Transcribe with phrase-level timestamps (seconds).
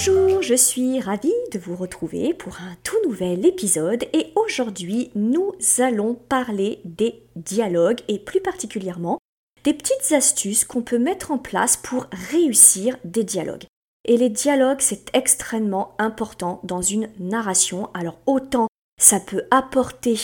[0.00, 5.50] Bonjour, je suis ravie de vous retrouver pour un tout nouvel épisode et aujourd'hui nous
[5.78, 9.18] allons parler des dialogues et plus particulièrement
[9.64, 13.64] des petites astuces qu'on peut mettre en place pour réussir des dialogues.
[14.04, 17.90] Et les dialogues, c'est extrêmement important dans une narration.
[17.92, 18.68] Alors autant
[19.00, 20.16] ça peut apporter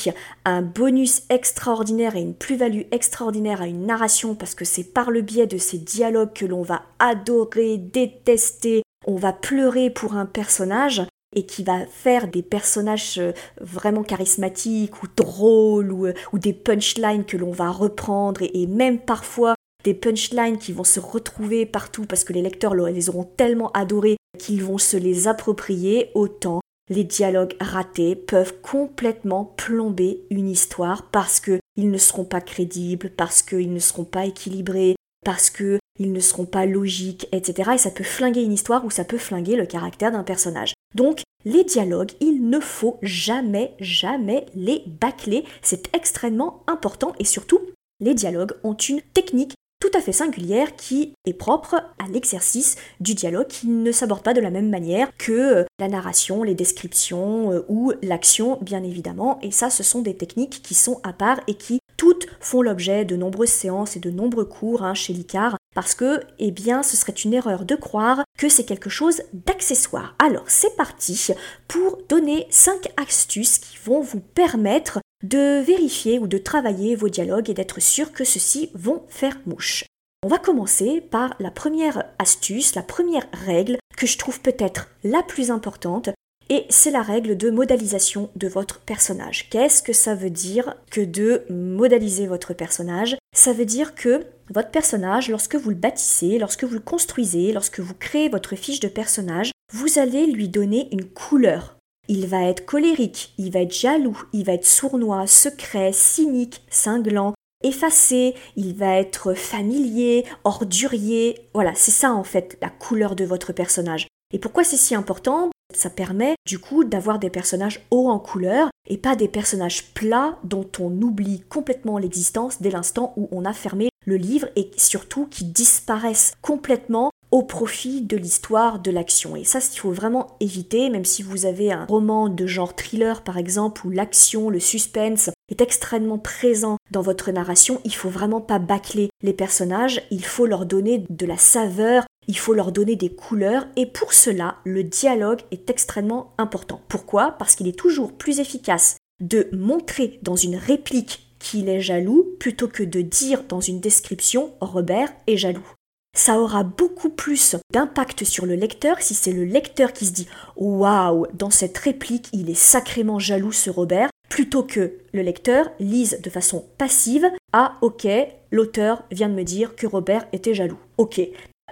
[0.44, 5.22] un bonus extraordinaire et une plus-value extraordinaire à une narration parce que c'est par le
[5.22, 11.02] biais de ces dialogues que l'on va adorer, détester, on va pleurer pour un personnage
[11.34, 17.24] et qui va faire des personnages euh, vraiment charismatiques ou drôles ou, euh, des punchlines
[17.24, 22.24] que l'on va reprendre et, même parfois des punchlines qui vont se retrouver partout parce
[22.24, 27.56] que les lecteurs les auront tellement adorés qu'ils vont se les approprier autant les dialogues
[27.60, 33.78] ratés peuvent complètement plomber une histoire parce qu'ils ne seront pas crédibles, parce qu'ils ne
[33.78, 34.94] seront pas équilibrés,
[35.24, 35.80] parce qu'ils
[36.12, 37.72] ne seront pas logiques, etc.
[37.74, 40.74] Et ça peut flinguer une histoire ou ça peut flinguer le caractère d'un personnage.
[40.94, 45.44] Donc, les dialogues, il ne faut jamais, jamais les bâcler.
[45.62, 47.60] C'est extrêmement important et surtout,
[48.00, 53.14] les dialogues ont une technique tout à fait singulière qui est propre à l'exercice du
[53.14, 57.52] dialogue qui ne s'aborde pas de la même manière que euh, la narration, les descriptions
[57.52, 61.40] euh, ou l'action bien évidemment et ça ce sont des techniques qui sont à part
[61.48, 65.56] et qui toutes font l'objet de nombreuses séances et de nombreux cours hein, chez l'ICAR
[65.74, 70.14] parce que, eh bien, ce serait une erreur de croire que c'est quelque chose d'accessoire.
[70.18, 71.28] Alors, c'est parti
[71.66, 77.48] pour donner 5 astuces qui vont vous permettre de vérifier ou de travailler vos dialogues
[77.48, 79.84] et d'être sûr que ceux-ci vont faire mouche.
[80.22, 85.22] On va commencer par la première astuce, la première règle que je trouve peut-être la
[85.22, 86.10] plus importante,
[86.50, 89.48] et c'est la règle de modalisation de votre personnage.
[89.50, 93.16] Qu'est-ce que ça veut dire que de modaliser votre personnage?
[93.34, 97.80] Ça veut dire que votre personnage, lorsque vous le bâtissez, lorsque vous le construisez, lorsque
[97.80, 101.76] vous créez votre fiche de personnage, vous allez lui donner une couleur.
[102.08, 107.32] Il va être colérique, il va être jaloux, il va être sournois, secret, cynique, cinglant,
[107.62, 111.48] effacé, il va être familier, ordurier.
[111.54, 114.06] Voilà, c'est ça en fait la couleur de votre personnage.
[114.32, 115.50] Et pourquoi c'est si important?
[115.72, 120.38] Ça permet du coup d'avoir des personnages hauts en couleur et pas des personnages plats
[120.44, 125.26] dont on oublie complètement l'existence dès l'instant où on a fermé le livre et surtout
[125.26, 129.34] qui disparaissent complètement au profit de l'histoire, de l'action.
[129.34, 133.24] Et ça, il faut vraiment éviter, même si vous avez un roman de genre thriller
[133.24, 138.40] par exemple, où l'action, le suspense est extrêmement présent dans votre narration, il faut vraiment
[138.40, 142.94] pas bâcler les personnages, il faut leur donner de la saveur, il faut leur donner
[142.94, 146.82] des couleurs et pour cela, le dialogue est extrêmement important.
[146.86, 147.32] Pourquoi?
[147.32, 152.68] Parce qu'il est toujours plus efficace de montrer dans une réplique qu'il est jaloux plutôt
[152.68, 155.66] que de dire dans une description Robert est jaloux.
[156.14, 160.28] Ça aura beaucoup plus d'impact sur le lecteur si c'est le lecteur qui se dit
[160.56, 166.20] Waouh, dans cette réplique, il est sacrément jaloux ce Robert, plutôt que le lecteur lise
[166.22, 168.06] de façon passive Ah, ok,
[168.52, 170.78] l'auteur vient de me dire que Robert était jaloux.
[170.98, 171.20] Ok,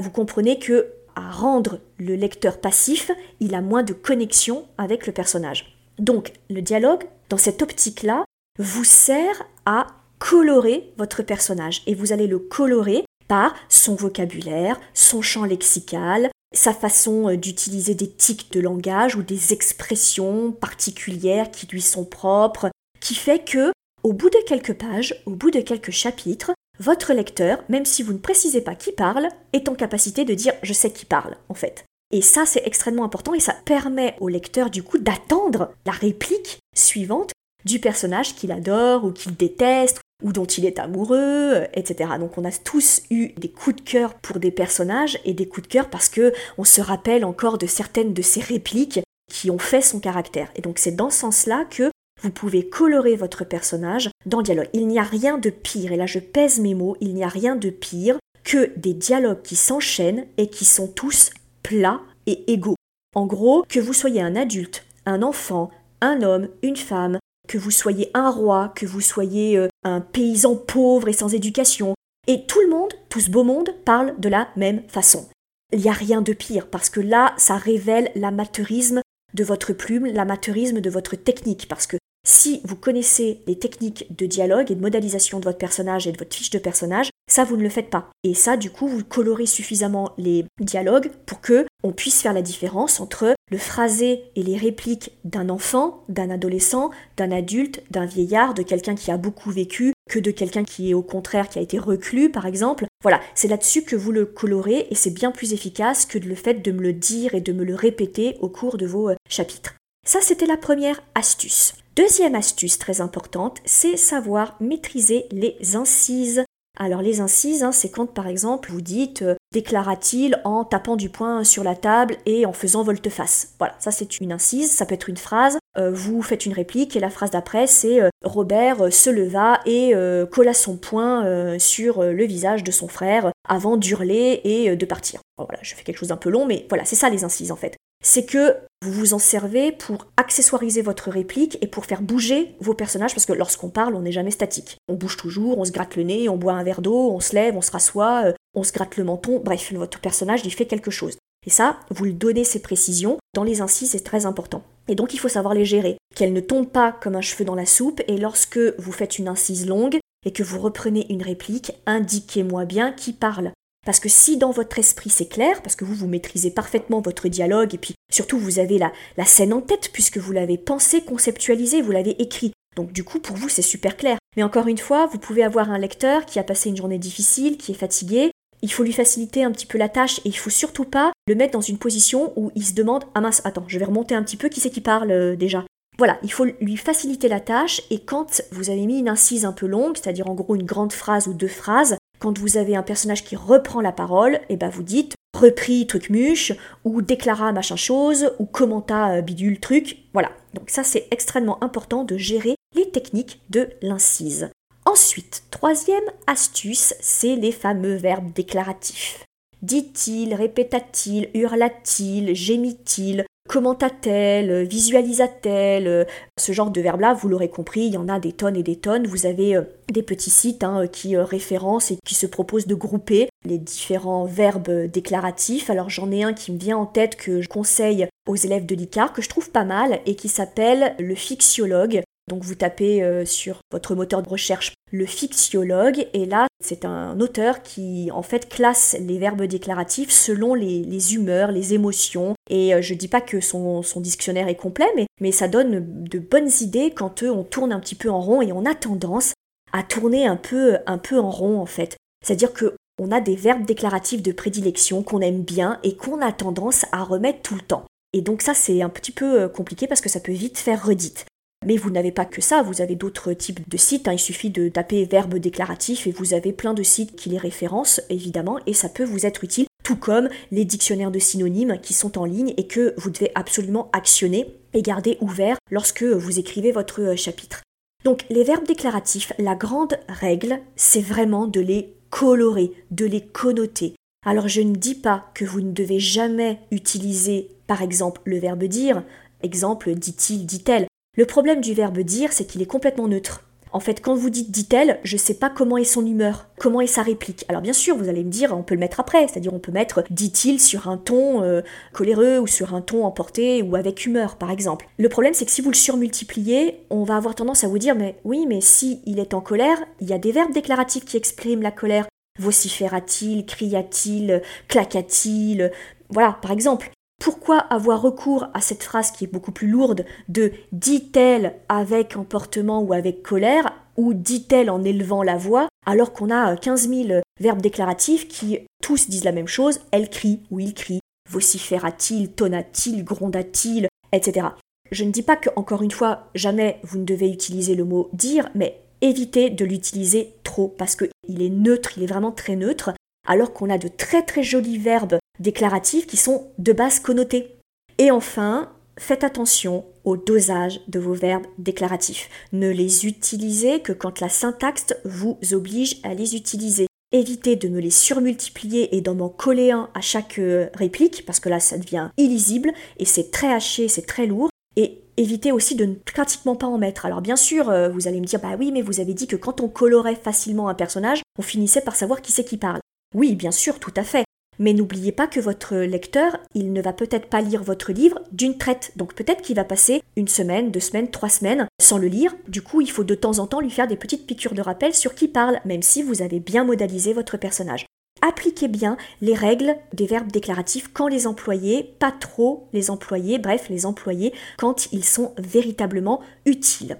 [0.00, 5.12] vous comprenez que à rendre le lecteur passif, il a moins de connexion avec le
[5.12, 5.76] personnage.
[5.98, 8.24] Donc le dialogue, dans cette optique-là,
[8.58, 9.86] vous sert à
[10.18, 16.74] colorer votre personnage et vous allez le colorer par son vocabulaire, son champ lexical, sa
[16.74, 22.68] façon euh, d'utiliser des tics de langage ou des expressions particulières qui lui sont propres,
[23.00, 23.72] qui fait que,
[24.02, 28.12] au bout de quelques pages, au bout de quelques chapitres, votre lecteur, même si vous
[28.12, 31.54] ne précisez pas qui parle, est en capacité de dire je sais qui parle, en
[31.54, 31.86] fait.
[32.10, 36.58] Et ça, c'est extrêmement important et ça permet au lecteur, du coup, d'attendre la réplique
[36.76, 37.32] suivante
[37.64, 42.10] du personnage qu'il adore ou qu'il déteste ou dont il est amoureux, etc.
[42.18, 45.68] Donc on a tous eu des coups de cœur pour des personnages et des coups
[45.68, 49.58] de cœur parce que on se rappelle encore de certaines de ces répliques qui ont
[49.58, 50.50] fait son caractère.
[50.56, 51.90] Et donc c'est dans ce sens-là que
[52.22, 54.68] vous pouvez colorer votre personnage dans le dialogue.
[54.72, 57.28] Il n'y a rien de pire, et là je pèse mes mots, il n'y a
[57.28, 61.30] rien de pire que des dialogues qui s'enchaînent et qui sont tous
[61.62, 62.76] plats et égaux.
[63.14, 65.70] En gros, que vous soyez un adulte, un enfant,
[66.00, 67.18] un homme, une femme,
[67.52, 71.94] que vous soyez un roi, que vous soyez euh, un paysan pauvre et sans éducation,
[72.26, 75.28] et tout le monde, tout ce beau monde, parle de la même façon.
[75.70, 79.02] Il n'y a rien de pire, parce que là, ça révèle l'amateurisme
[79.34, 84.26] de votre plume, l'amateurisme de votre technique, parce que Si vous connaissez les techniques de
[84.26, 87.56] dialogue et de modélisation de votre personnage et de votre fiche de personnage, ça vous
[87.56, 88.10] ne le faites pas.
[88.22, 92.42] Et ça, du coup, vous colorez suffisamment les dialogues pour que on puisse faire la
[92.42, 98.54] différence entre le phrasé et les répliques d'un enfant, d'un adolescent, d'un adulte, d'un vieillard,
[98.54, 101.62] de quelqu'un qui a beaucoup vécu, que de quelqu'un qui est au contraire qui a
[101.62, 102.86] été reclus, par exemple.
[103.02, 106.62] Voilà, c'est là-dessus que vous le colorez et c'est bien plus efficace que le fait
[106.62, 109.74] de me le dire et de me le répéter au cours de vos euh, chapitres.
[110.06, 111.74] Ça, c'était la première astuce.
[111.94, 116.42] Deuxième astuce très importante, c'est savoir maîtriser les incises.
[116.78, 121.10] Alors les incises, hein, c'est quand par exemple vous dites euh, déclara-t-il en tapant du
[121.10, 123.56] poing sur la table et en faisant volte-face.
[123.58, 125.58] Voilà, ça c'est une incise, ça peut être une phrase.
[125.76, 129.92] Euh, vous faites une réplique et la phrase d'après c'est euh, Robert se leva et
[130.30, 135.20] colla son poing sur le visage de son frère avant d'hurler et de partir.
[135.36, 137.56] voilà, je fais quelque chose d'un peu long, mais voilà, c'est ça les incises en
[137.56, 142.56] fait c'est que vous vous en servez pour accessoiriser votre réplique et pour faire bouger
[142.60, 144.76] vos personnages, parce que lorsqu'on parle, on n'est jamais statique.
[144.88, 147.34] On bouge toujours, on se gratte le nez, on boit un verre d'eau, on se
[147.34, 150.66] lève, on se rassoit, euh, on se gratte le menton, bref, votre personnage, il fait
[150.66, 151.16] quelque chose.
[151.46, 154.64] Et ça, vous le donnez ces précisions, dans les incises, c'est très important.
[154.88, 157.54] Et donc il faut savoir les gérer, qu'elles ne tombent pas comme un cheveu dans
[157.54, 161.72] la soupe, et lorsque vous faites une incise longue, et que vous reprenez une réplique,
[161.86, 163.52] indiquez-moi bien qui parle.
[163.84, 167.28] Parce que si dans votre esprit c'est clair, parce que vous vous maîtrisez parfaitement votre
[167.28, 171.82] dialogue et puis surtout vous avez la, scène en tête puisque vous l'avez pensé, conceptualisé,
[171.82, 172.52] vous l'avez écrit.
[172.76, 174.18] Donc du coup pour vous c'est super clair.
[174.36, 177.58] Mais encore une fois, vous pouvez avoir un lecteur qui a passé une journée difficile,
[177.58, 178.30] qui est fatigué.
[178.62, 181.34] Il faut lui faciliter un petit peu la tâche et il faut surtout pas le
[181.34, 184.22] mettre dans une position où il se demande ah mince attends je vais remonter un
[184.22, 185.64] petit peu qui c'est qui parle euh, déjà?
[185.98, 189.52] Voilà, il faut lui faciliter la tâche et quand vous avez mis une incise un
[189.52, 192.84] peu longue, c'est-à-dire en gros une grande phrase ou deux phrases, quand vous avez un
[192.84, 196.52] personnage qui reprend la parole, et eh ben vous dites repris truc muche,
[196.84, 199.98] ou déclara machin chose, ou commenta euh, bidule truc.
[200.12, 200.30] Voilà.
[200.54, 204.50] Donc ça c'est extrêmement important de gérer les techniques de l'incise.
[204.86, 209.24] Ensuite, troisième astuce, c'est les fameux verbes déclaratifs.
[209.62, 216.06] Dit-il, répéta-t-il, hurla-t-il, gémit-il, commenta-t-elle, visualisa-t-elle,
[216.40, 218.76] ce genre de verbes-là, vous l'aurez compris, il y en a des tonnes et des
[218.76, 219.06] tonnes.
[219.06, 219.62] Vous avez euh,
[219.92, 224.24] des petits sites hein, qui euh, référencent et qui se proposent de grouper les différents
[224.24, 225.68] verbes déclaratifs.
[225.68, 228.74] Alors j'en ai un qui me vient en tête que je conseille aux élèves de
[228.74, 232.02] l'ICAR, que je trouve pas mal, et qui s'appelle le fixiologue.
[232.28, 237.18] Donc vous tapez euh, sur votre moteur de recherche le fixiologue et là c'est un
[237.18, 242.82] auteur qui en fait classe les verbes déclaratifs selon les, humeurs, les émotions et euh,
[242.82, 244.86] je dis pas que son, dictionnaire est complet
[245.20, 248.52] mais, ça donne de bonnes idées quand on tourne un petit peu en rond et
[248.52, 249.32] on a tendance
[249.72, 251.96] à tourner un peu, un peu en rond en fait.
[252.24, 256.30] C'est-à-dire que on a des verbes déclaratifs de prédilection qu'on aime bien et qu'on a
[256.30, 257.86] tendance à remettre tout le temps.
[258.12, 260.84] Et donc ça c'est un petit peu euh, compliqué parce que ça peut vite faire
[260.84, 261.24] redite.
[261.64, 264.08] Mais vous n'avez pas que ça, vous avez d'autres types de sites.
[264.08, 264.14] Hein.
[264.14, 268.00] Il suffit de taper verbe déclaratif et vous avez plein de sites qui les référencent,
[268.10, 272.18] évidemment, et ça peut vous être utile, tout comme les dictionnaires de synonymes qui sont
[272.18, 277.02] en ligne et que vous devez absolument actionner et garder ouverts lorsque vous écrivez votre
[277.02, 277.62] euh, chapitre.
[278.04, 283.94] Donc les verbes déclaratifs, la grande règle, c'est vraiment de les colorer, de les connoter.
[284.26, 288.64] Alors je ne dis pas que vous ne devez jamais utiliser par exemple le verbe
[288.64, 289.04] dire,
[289.42, 290.86] exemple dit-il, dit-elle.
[291.14, 293.44] Le problème du verbe dire, c'est qu'il est complètement neutre.
[293.70, 296.80] En fait, quand vous dites dit-elle, je ne sais pas comment est son humeur, comment
[296.80, 297.44] est sa réplique.
[297.48, 299.72] Alors bien sûr, vous allez me dire, on peut le mettre après, c'est-à-dire on peut
[299.72, 301.60] mettre dit-il sur un ton euh,
[301.92, 304.88] coléreux ou sur un ton emporté ou avec humeur, par exemple.
[304.96, 307.94] Le problème, c'est que si vous le surmultipliez, on va avoir tendance à vous dire,
[307.94, 311.18] mais oui, mais si il est en colère, il y a des verbes déclaratifs qui
[311.18, 312.06] expriment la colère.
[312.38, 315.72] Vociféra-t-il, cria-t-il, claqua-t-il,
[316.08, 316.90] voilà, par exemple
[317.22, 322.82] pourquoi avoir recours à cette phrase qui est beaucoup plus lourde de dit-elle avec emportement
[322.82, 327.62] ou avec colère ou dit-elle en élevant la voix alors qu'on a 15 000 verbes
[327.62, 330.98] déclaratifs qui tous disent la même chose, elle crie ou il crie,
[331.30, 334.48] vociféra-t-il, tonna-t-il, gronda-t-il, etc.
[334.90, 338.10] Je ne dis pas que, encore une fois, jamais vous ne devez utiliser le mot
[338.12, 342.92] dire, mais évitez de l'utiliser trop parce qu'il est neutre, il est vraiment très neutre,
[343.26, 347.56] alors qu'on a de très très jolis verbes déclaratifs qui sont de base connotés.
[347.98, 352.28] Et enfin, faites attention au dosage de vos verbes déclaratifs.
[352.52, 356.86] Ne les utilisez que quand la syntaxe vous oblige à les utiliser.
[357.12, 361.40] Évitez de me les surmultiplier et d'en m'en coller un à chaque euh, réplique, parce
[361.40, 364.48] que là ça devient illisible et c'est très haché, c'est très lourd.
[364.76, 367.04] Et évitez aussi de ne pratiquement pas en mettre.
[367.04, 369.36] Alors bien sûr, euh, vous allez me dire, bah oui, mais vous avez dit que
[369.36, 372.80] quand on colorait facilement un personnage, on finissait par savoir qui c'est qui parle.
[373.14, 374.24] Oui, bien sûr, tout à fait.
[374.58, 378.58] Mais n'oubliez pas que votre lecteur, il ne va peut-être pas lire votre livre d'une
[378.58, 378.92] traite.
[378.96, 382.34] Donc peut-être qu'il va passer une semaine, deux semaines, trois semaines sans le lire.
[382.48, 384.94] Du coup, il faut de temps en temps lui faire des petites piqûres de rappel
[384.94, 387.86] sur qui parle, même si vous avez bien modélisé votre personnage.
[388.20, 393.68] Appliquez bien les règles des verbes déclaratifs quand les employer, pas trop les employer, bref,
[393.68, 396.98] les employer quand ils sont véritablement utiles.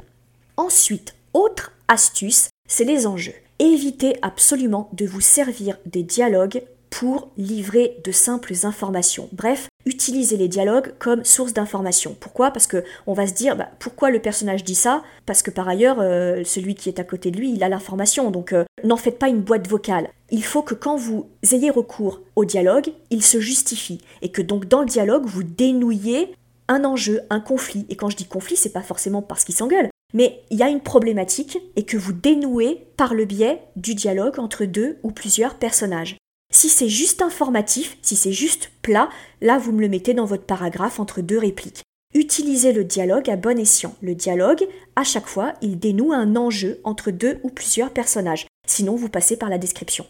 [0.57, 3.35] Ensuite, autre astuce, c'est les enjeux.
[3.64, 9.28] Évitez absolument de vous servir des dialogues pour livrer de simples informations.
[9.31, 12.16] Bref, utilisez les dialogues comme source d'information.
[12.19, 12.50] Pourquoi?
[12.50, 15.04] Parce que on va se dire bah, pourquoi le personnage dit ça?
[15.26, 18.33] Parce que par ailleurs, euh, celui qui est à côté de lui, il a l'information.
[18.33, 20.09] Donc euh, n'en faites pas une boîte vocale.
[20.31, 24.66] Il faut que quand vous ayez recours au dialogue, il se justifie et que donc
[24.66, 26.35] dans le dialogue, vous dénouiez
[26.66, 27.87] un enjeu, un conflit.
[27.90, 30.69] Et quand je dis conflit, c'est pas forcément parce qu'ils s'engueulent, mais il y a
[30.69, 35.54] une problématique et que vous dénouez par le biais du dialogue entre deux ou plusieurs
[35.54, 36.16] personnages.
[36.52, 39.09] Si c'est juste informatif, si c'est juste plat,
[39.40, 41.83] là vous me le mettez dans votre paragraphe entre deux répliques.
[42.14, 43.95] Utilisez le dialogue à bon escient.
[44.02, 48.47] Le dialogue, à chaque fois, il dénoue un enjeu entre deux ou plusieurs personnages.
[48.66, 50.07] Sinon, vous passez par la description.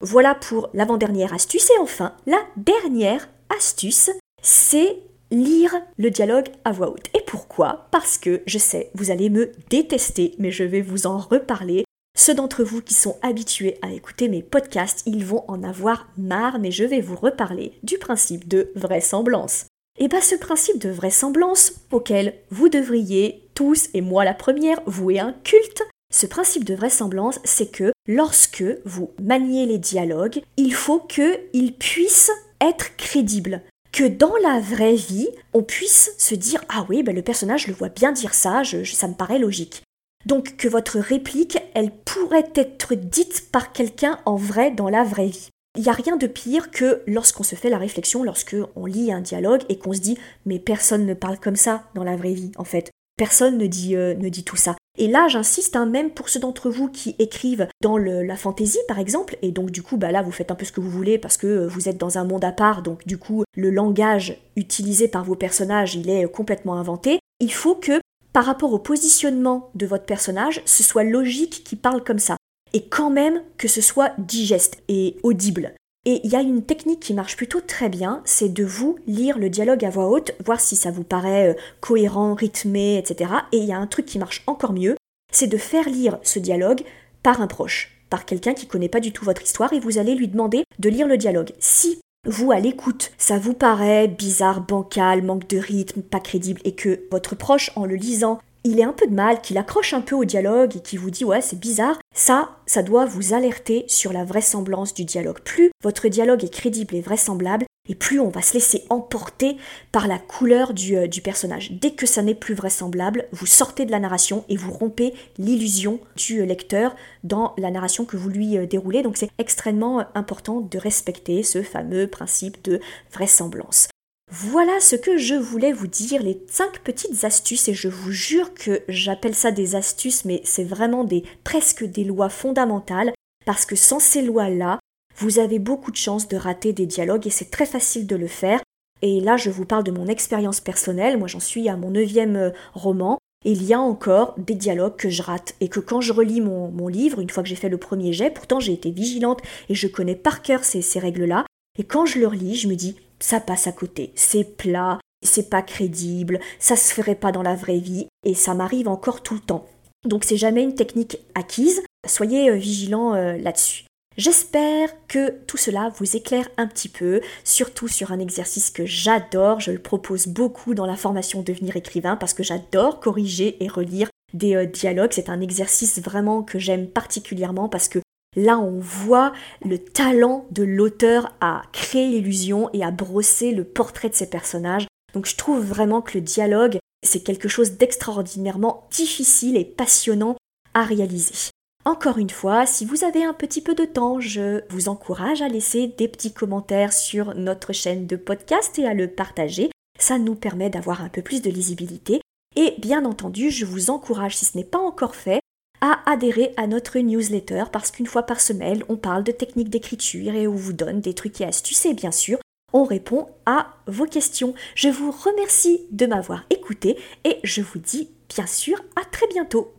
[0.00, 1.68] Voilà pour l'avant-dernière astuce.
[1.70, 4.10] Et enfin, la dernière astuce,
[4.42, 4.98] c'est
[5.32, 7.08] lire le dialogue à voix haute.
[7.14, 7.88] Et pourquoi?
[7.90, 11.84] Parce que je sais, vous allez me détester, mais je vais vous en reparler.
[12.16, 16.58] Ceux d'entre vous qui sont habitués à écouter mes podcasts, ils vont en avoir marre,
[16.60, 19.64] mais je vais vous reparler du principe de vraisemblance.
[19.98, 25.20] Et bien ce principe de vraisemblance, auquel vous devriez tous, et moi la première, vouer
[25.20, 31.00] un culte, ce principe de vraisemblance, c'est que lorsque vous maniez les dialogues, il faut
[31.00, 33.62] qu'ils puissent être crédibles.
[33.92, 37.74] Que dans la vraie vie, on puisse se dire Ah oui, ben le personnage le
[37.74, 39.82] voit bien dire ça, ça me paraît logique.
[40.24, 45.26] Donc que votre réplique, elle pourrait être dite par quelqu'un en vrai dans la vraie
[45.26, 45.48] vie.
[45.76, 49.20] Il n'y a rien de pire que lorsqu'on se fait la réflexion, lorsqu'on lit un
[49.20, 52.52] dialogue et qu'on se dit mais personne ne parle comme ça dans la vraie vie
[52.56, 52.90] en fait.
[53.16, 54.76] Personne ne dit, euh, ne dit tout ça.
[54.98, 58.98] Et là, j'insiste, hein, même pour ceux d'entre vous qui écrivent dans la fantaisie, par
[58.98, 61.18] exemple, et donc du coup, bah là, vous faites un peu ce que vous voulez
[61.18, 64.36] parce que euh, vous êtes dans un monde à part, donc du coup, le langage
[64.56, 67.20] utilisé par vos personnages, il est complètement inventé.
[67.40, 68.00] Il faut que
[68.32, 72.36] par rapport au positionnement de votre personnage, ce soit logique qu'il parle comme ça.
[72.72, 75.74] Et quand même que ce soit digeste et audible.
[76.04, 79.38] Et il y a une technique qui marche plutôt très bien, c'est de vous lire
[79.38, 83.30] le dialogue à voix haute, voir si ça vous paraît euh, cohérent, rythmé, etc.
[83.52, 84.96] Et il y a un truc qui marche encore mieux,
[85.32, 86.82] c'est de faire lire ce dialogue
[87.22, 90.16] par un proche, par quelqu'un qui connaît pas du tout votre histoire, et vous allez
[90.16, 91.52] lui demander de lire le dialogue.
[91.60, 96.74] Si vous à l'écoute, ça vous paraît bizarre, bancal, manque de rythme, pas crédible, et
[96.74, 100.00] que votre proche, en le lisant, il est un peu de mal, qu'il accroche un
[100.00, 103.84] peu au dialogue et qui vous dit ouais c'est bizarre, ça, ça doit vous alerter
[103.88, 105.40] sur la vraisemblance du dialogue.
[105.40, 109.56] Plus votre dialogue est crédible et vraisemblable, et plus on va se laisser emporter
[109.90, 111.72] par la couleur du, euh, personnage.
[111.72, 115.98] Dès que ça n'est plus vraisemblable, vous sortez de la narration et vous rompez l'illusion
[116.16, 119.02] du euh, lecteur dans la narration que vous lui euh, déroulez.
[119.02, 122.80] Donc c'est extrêmement important de respecter ce fameux principe de
[123.12, 123.88] vraisemblance.
[124.34, 128.54] Voilà ce que je voulais vous dire, les cinq petites astuces, et je vous jure
[128.54, 133.12] que j'appelle ça des astuces, mais c'est vraiment des presque des lois fondamentales,
[133.44, 134.78] parce que sans ces lois-là,
[135.18, 138.26] vous avez beaucoup de chances de rater des dialogues et c'est très facile de le
[138.26, 138.62] faire.
[139.02, 141.18] Et là, je vous parle de mon expérience personnelle.
[141.18, 143.18] Moi, j'en suis à mon neuvième euh, roman.
[143.44, 146.40] Et il y a encore des dialogues que je rate et que quand je relis
[146.40, 149.40] mon, mon livre, une fois que j'ai fait le premier jet, pourtant j'ai été vigilante
[149.68, 151.44] et je connais par cœur ces, ces règles-là,
[151.78, 155.48] et quand je le relis, je me dis, ça passe à côté, c'est plat, c'est
[155.48, 159.34] pas crédible, ça se ferait pas dans la vraie vie, et ça m'arrive encore tout
[159.34, 159.66] le temps.
[160.04, 163.84] Donc c'est jamais une technique acquise, soyez euh, vigilants euh, là-dessus.
[164.16, 169.60] J'espère que tout cela vous éclaire un petit peu, surtout sur un exercice que j'adore,
[169.60, 174.10] je le propose beaucoup dans la formation Devenir écrivain parce que j'adore corriger et relire
[174.34, 178.00] des euh, dialogues, c'est un exercice vraiment que j'aime particulièrement parce que
[178.36, 179.32] là on voit
[179.64, 184.86] le talent de l'auteur à créer l'illusion et à brosser le portrait de ses personnages.
[185.14, 190.36] Donc je trouve vraiment que le dialogue, c'est quelque chose d'extraordinairement difficile et passionnant
[190.74, 191.50] à réaliser.
[191.84, 195.48] Encore une fois, si vous avez un petit peu de temps, je vous encourage à
[195.48, 199.70] laisser des petits commentaires sur notre chaîne de podcast et à le partager.
[199.98, 202.20] Ça nous permet d'avoir un peu plus de lisibilité.
[202.54, 205.40] Et bien entendu, je vous encourage, si ce n'est pas encore fait,
[205.82, 210.34] à adhérer à notre newsletter parce qu'une fois par semaine, on parle de techniques d'écriture
[210.34, 212.38] et on vous donne des trucs et astuces et bien sûr,
[212.72, 214.54] on répond à vos questions.
[214.74, 219.74] Je vous remercie de m'avoir écouté et je vous dis bien sûr à très bientôt.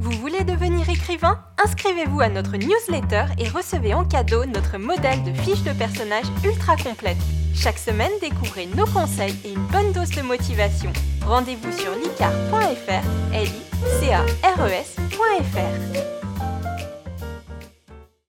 [0.00, 1.38] Vous voulez devenir écrivain?
[1.64, 6.76] Inscrivez-vous à notre newsletter et recevez en cadeau notre modèle de fiche de personnage ultra
[6.76, 7.16] complète.
[7.54, 10.92] Chaque semaine, découvrez nos conseils et une bonne dose de motivation.
[11.26, 13.48] Rendez-vous sur licar.fr, l
[14.02, 16.13] i e.